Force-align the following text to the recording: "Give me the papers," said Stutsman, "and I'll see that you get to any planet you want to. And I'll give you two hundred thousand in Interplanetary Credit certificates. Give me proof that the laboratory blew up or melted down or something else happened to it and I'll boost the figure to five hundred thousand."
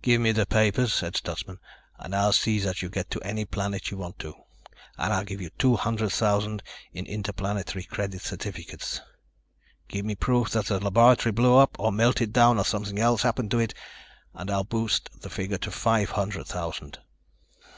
"Give 0.00 0.22
me 0.22 0.32
the 0.32 0.46
papers," 0.46 0.94
said 0.94 1.16
Stutsman, 1.16 1.58
"and 1.98 2.14
I'll 2.16 2.32
see 2.32 2.58
that 2.60 2.80
you 2.80 2.88
get 2.88 3.10
to 3.10 3.20
any 3.20 3.44
planet 3.44 3.90
you 3.90 3.98
want 3.98 4.18
to. 4.20 4.32
And 4.96 5.12
I'll 5.12 5.26
give 5.26 5.42
you 5.42 5.50
two 5.58 5.76
hundred 5.76 6.12
thousand 6.12 6.62
in 6.94 7.04
Interplanetary 7.04 7.84
Credit 7.84 8.22
certificates. 8.22 9.02
Give 9.86 10.06
me 10.06 10.14
proof 10.14 10.48
that 10.52 10.64
the 10.68 10.80
laboratory 10.80 11.32
blew 11.32 11.58
up 11.58 11.76
or 11.78 11.92
melted 11.92 12.32
down 12.32 12.56
or 12.56 12.64
something 12.64 12.98
else 12.98 13.20
happened 13.20 13.50
to 13.50 13.58
it 13.58 13.74
and 14.32 14.50
I'll 14.50 14.64
boost 14.64 15.10
the 15.20 15.28
figure 15.28 15.58
to 15.58 15.70
five 15.70 16.08
hundred 16.12 16.46
thousand." 16.46 17.00